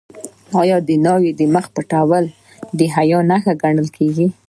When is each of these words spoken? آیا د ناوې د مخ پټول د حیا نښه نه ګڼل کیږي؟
آیا 0.61 0.77
د 0.87 0.89
ناوې 1.05 1.31
د 1.39 1.41
مخ 1.53 1.65
پټول 1.75 2.25
د 2.77 2.79
حیا 2.95 3.19
نښه 3.29 3.51
نه 3.55 3.59
ګڼل 3.61 3.87
کیږي؟ 3.97 4.27